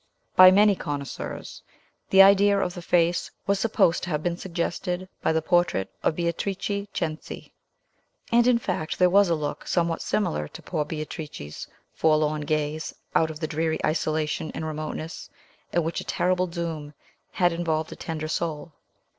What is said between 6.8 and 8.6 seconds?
Cenci; and, in